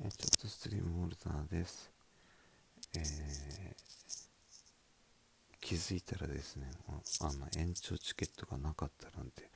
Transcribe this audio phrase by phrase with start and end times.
[0.00, 1.90] えちょっとストリームホルダーです。
[2.96, 3.84] えー
[5.60, 9.48] 気づいたらですね、ああの延長チケットがなかったなんて、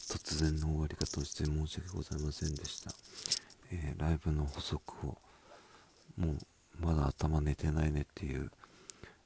[0.00, 2.90] 突然の終わり方をして申し訳ございませんでした。
[3.70, 5.16] えーライブの補足を、
[6.16, 6.38] もう
[6.80, 8.50] まだ頭寝てないねっていう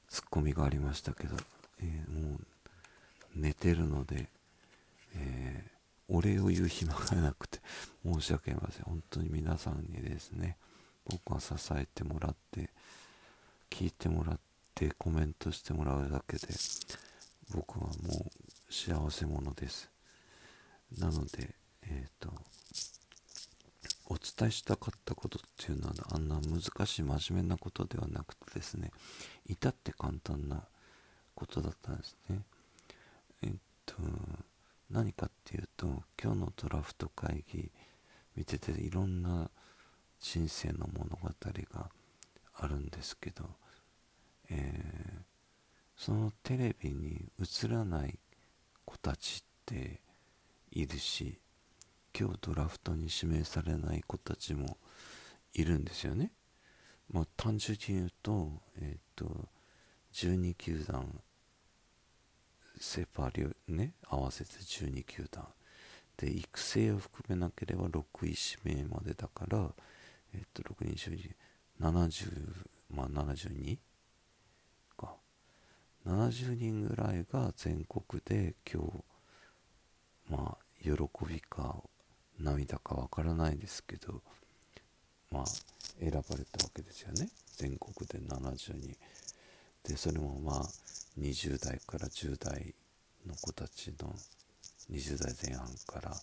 [0.07, 1.35] ツッコミがありましたけど、
[1.81, 2.39] えーもう
[3.35, 4.29] 寝てるので、
[5.15, 5.78] えー
[6.09, 7.59] お礼を言う暇がなくて
[8.03, 8.83] 申し訳ありません。
[8.83, 10.57] 本当に皆さんにですね
[11.05, 12.69] 僕が支えてもらって
[13.69, 14.39] 聞いてもらっ
[14.75, 16.47] てコメントしてもらうだけで
[17.53, 19.89] 僕はもう幸せ者です。
[20.97, 22.29] なのでえっ、と
[24.07, 28.91] お伝えしたかったことっていうのはあんな難しい真面目なことではなくてですね
[29.47, 30.63] 至って簡単な
[31.35, 32.39] ことだったんですね。
[33.43, 33.51] えっ
[33.85, 33.95] と
[34.89, 37.71] 何かっていうと今日のドラフト会議
[38.35, 39.49] 見てていろんな
[40.19, 41.29] 人生の物語
[41.73, 41.89] が
[42.55, 43.45] あるんですけど、
[44.49, 45.29] えー
[45.99, 48.17] そのテレビに映らない
[48.85, 49.99] 子たちって
[50.71, 51.37] いるし
[52.17, 54.77] 今日ドラフトに指名されない子たちも
[55.53, 56.31] いるんですよね。
[57.11, 59.49] まあ、単純に言うと,、えー、と
[60.13, 61.21] 12球団
[62.79, 65.45] セ・パリね合わせて12球団。
[66.17, 69.69] で育成を含めなければ6位指名までだから、
[70.33, 71.33] えっと6人
[71.81, 72.29] 70
[72.89, 73.77] まあ72
[74.97, 75.15] か。
[76.05, 79.03] 70人ぐらいが全国で今日
[80.29, 80.91] まあ喜
[81.25, 81.77] びか
[82.39, 84.21] 涙かわからないですけど
[85.31, 85.45] まあ
[85.99, 87.29] 選ばれたわけですよね。
[87.57, 88.95] 全国で70人
[89.83, 90.69] でそれもまあ
[91.19, 92.73] 20代から10代
[93.27, 94.15] の子たちの
[94.89, 96.15] 20代前半から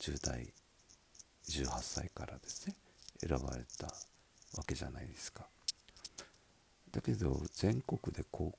[0.00, 0.52] 10代
[1.48, 2.74] 18歳からですね
[3.20, 5.46] 選ばれたわけじゃないですか。
[6.90, 8.52] だけど全国でこ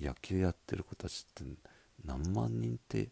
[0.00, 1.44] う野球やってる子たちって
[2.04, 3.08] 何万人って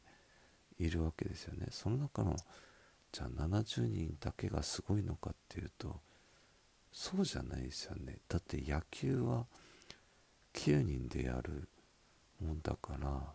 [0.78, 1.68] いるわけですよね。
[1.70, 2.36] その中の
[3.12, 6.00] じゃあ70人だけがすごいのかっていうと
[6.92, 8.18] そうじゃないですよね。
[8.28, 9.46] だって野球は
[10.56, 11.68] 9人でやる
[12.40, 13.34] もんだから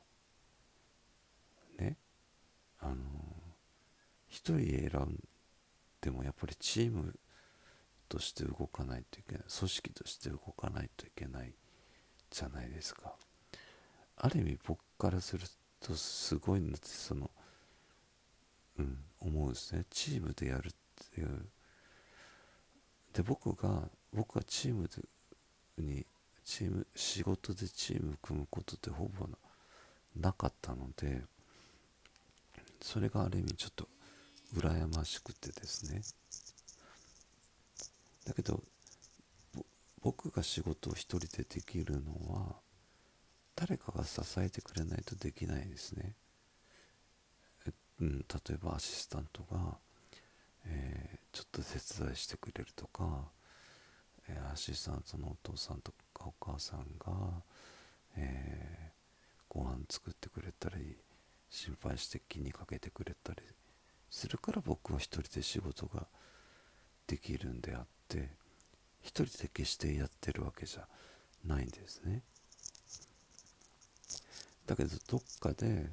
[1.78, 1.96] ね。
[2.80, 2.96] あの
[4.32, 5.20] 1人選ん
[6.02, 7.16] でもやっぱりチーム
[8.10, 11.54] として動かないといけない組織として動かないといけない
[12.30, 13.14] じゃないですか。
[14.18, 15.46] ある意味僕からする
[15.80, 17.30] とすごいなってその
[18.80, 19.86] うん思うんですね。
[19.90, 20.72] チームでやるっ
[21.14, 21.46] ていう。
[23.14, 24.90] で僕が僕はチーム
[25.78, 26.06] に
[26.46, 29.28] チーム仕事でチーム組むことってほぼ
[30.16, 31.22] なかったので
[32.82, 33.88] それがある意味ちょっと
[34.56, 36.02] 羨ましくてですね。
[38.26, 38.62] だけど
[40.02, 42.56] 僕が仕事を一人でできるのは
[43.56, 46.16] 誰かが支えてくれないとできないですね、
[48.00, 48.26] うん、例
[48.56, 49.78] えばアシスタントが、
[50.66, 53.30] えーちょっと手伝いしてくれるとか、
[54.28, 57.44] えーアシスタントのお父さんとかお母さんが、
[58.18, 58.92] えー
[59.54, 60.96] ご飯作ってくれたり
[61.50, 63.42] 心配して気にかけてくれたり
[64.10, 66.08] するから僕は一人で仕事が
[67.06, 68.30] できるんであって
[69.02, 70.88] 一人で決してやってるわけじゃ
[71.46, 72.22] ないんですね。
[74.66, 75.90] だけどどっかで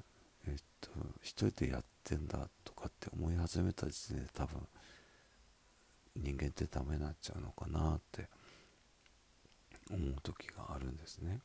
[0.46, 0.90] えっと
[1.20, 4.60] 一人でやってんだとかって思い始めた時点で多分
[6.14, 8.28] 人間ってダメになっちゃうのかなって
[9.90, 11.40] 思う時があるんですね。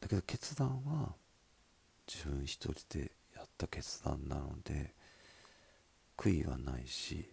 [0.00, 1.14] だけど決断は
[2.06, 4.92] 自分一人でやった決断なので
[6.16, 7.30] 悔いはないし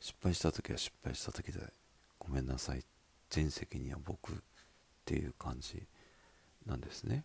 [0.00, 1.60] 失敗した時は失敗した時で
[2.18, 2.84] ごめんなさい
[3.30, 4.36] 全責任は僕っ
[5.04, 5.86] ていう感じ
[6.66, 7.24] なんですね。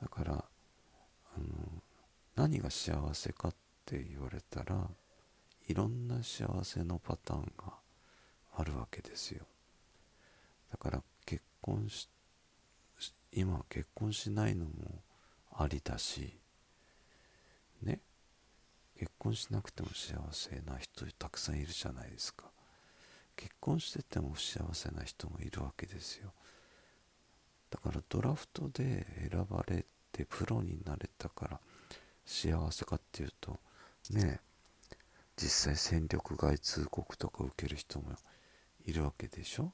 [0.00, 1.82] だからあの
[2.36, 3.54] 何が幸せかっ
[3.86, 4.88] て言われたら
[5.68, 7.83] いろんな幸せのパターンが
[8.56, 9.44] あるわけですよ。
[10.70, 12.08] だから結婚し
[13.32, 14.70] 今は結婚しないのも
[15.56, 16.32] ありだし
[17.82, 18.00] ね。
[18.96, 22.44] 結婚しなくても幸せな人たくさんいるじゃないですか。
[23.36, 26.32] 結婚してても幸せな人もいるわけですよ。
[27.70, 31.60] だからドラフトで選ばれてプロになれたから
[32.24, 33.58] 幸せかっていうと
[34.10, 34.40] ね
[35.36, 38.12] 実際戦力外通告とか受ける人も
[38.84, 39.72] いるわけでしょ？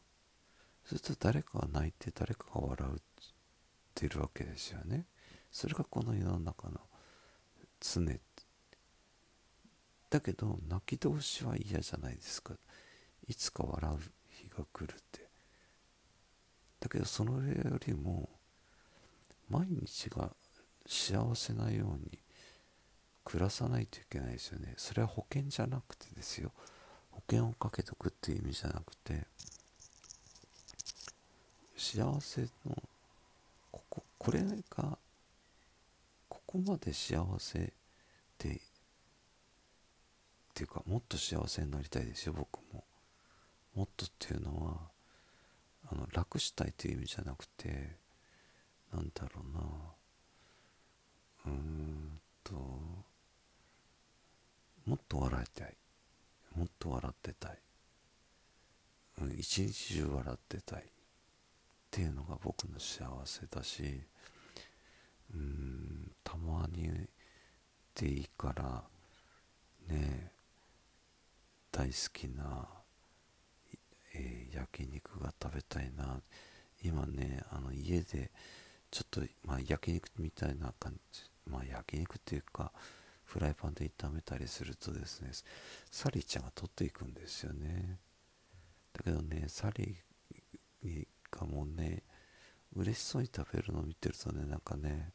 [0.85, 2.99] そうすると誰かが泣いて誰かが笑うっ
[3.95, 5.07] ているわけですよね。
[5.51, 6.81] それがこの世の中の
[7.81, 8.03] 常。
[10.11, 12.55] だけど泣き通しは嫌じゃないですか。
[13.29, 13.99] いつか笑う
[14.29, 15.29] 日が来るって。
[16.81, 18.29] だけどそれよりも
[19.49, 20.31] 毎日が
[20.87, 22.19] 幸せなように
[23.23, 24.75] 暮らさないといけないですよね。
[24.77, 26.53] それは保険じゃなくてですよ。
[27.21, 29.27] 保険をかけとくっていう意味じゃなくて
[31.77, 32.49] 幸せの
[33.71, 34.99] こここれが
[36.29, 37.73] ここまで幸せでっ
[40.55, 42.85] ていうかもっと幸せになりたいですよ僕も。
[43.75, 44.77] もっとっていうのは
[45.93, 47.97] あの楽したいという意味じゃなくて
[48.93, 49.61] なんだろうな。
[51.47, 52.55] うーんと
[54.87, 55.75] もっと笑いたい。
[56.57, 57.59] もっと笑ってたい、
[59.23, 60.83] うん、一日中笑ってたい。
[60.83, 63.83] っていうのが僕の幸せだし
[65.35, 66.89] うんたまに
[67.97, 68.85] でいいから
[69.89, 70.31] ね
[71.73, 72.69] 大好きな、
[74.15, 76.21] えー、焼肉が食べたいな。
[76.83, 78.31] 今ねあの家で
[78.91, 81.23] ちょっと、まあ、焼肉みたいな感じ。
[81.47, 82.73] まあ焼肉っていうか
[83.31, 85.31] フライパンで炒めたりするとですね
[85.89, 88.01] サリーちゃんが取っていくんですよね。
[88.93, 92.03] だけどねサリーがもうね
[92.75, 95.13] 嬉しそうに食べるのを見てるとねなんかね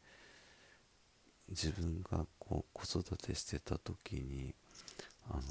[1.50, 4.54] 自分がこう子育てしてた時に
[5.28, 5.42] あの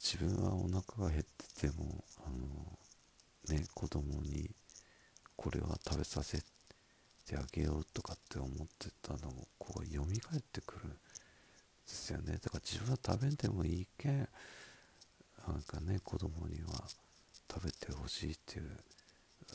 [0.00, 1.22] 自分はお腹が減っ
[1.54, 4.50] ててもあのね子供に
[5.36, 6.42] これは食べさせ
[7.26, 10.06] てあげようとかって思ってたのをこう蘇っ
[10.52, 10.96] てくるんで
[11.86, 12.38] すよね。
[12.42, 14.28] だから自分は食べんでもいいけん
[15.48, 16.84] なんかね子供には
[17.52, 18.70] 食べてほしいっていう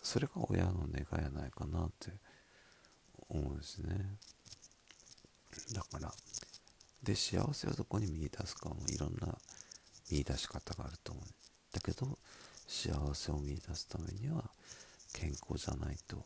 [0.04, 2.12] それが親の願いやないかなって
[3.30, 4.16] 思うんですね。
[5.74, 6.14] だから
[7.02, 9.36] で幸せをどこに見出すかもいろんな
[10.12, 11.26] 見出し方があると思う。
[11.74, 12.18] だけど
[12.68, 14.44] 幸せを見出すためには
[15.14, 16.26] 健康じゃないと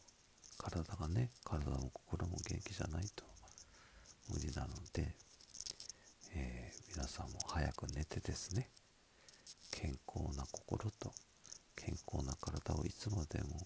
[0.62, 3.24] 体がね体も心も元気じゃないと
[4.32, 5.16] 無理なので、
[6.36, 8.70] えー、皆さんも早く寝てですね
[9.72, 11.12] 健康な心と
[11.76, 13.66] 健康な体をいつまでも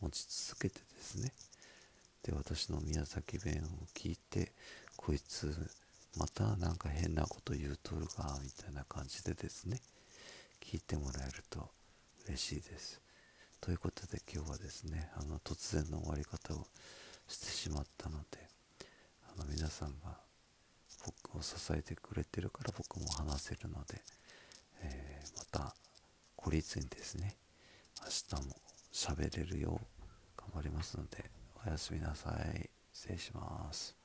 [0.00, 1.32] 持ち続けてですね
[2.22, 4.52] で私の宮崎弁を聞いて
[4.96, 5.54] こいつ
[6.16, 9.78] またなんか変なこと言うとるがみたいな感じでですね
[10.60, 11.68] 聞いてもらえると
[12.26, 13.03] 嬉しいです。
[13.64, 16.66] ということで今日はですねあの突然の終わり方を
[17.26, 18.46] してしまったので
[19.34, 20.18] あの皆さんが
[21.06, 24.02] 僕を支えてくれてるから僕も話せるので、
[24.82, 25.74] えー、また
[26.36, 27.36] 孤立にですね
[28.02, 28.54] 明日も
[28.92, 31.30] 喋れるよう頑張りますので
[31.66, 32.68] おやすみなさい。
[32.92, 34.03] 失礼します。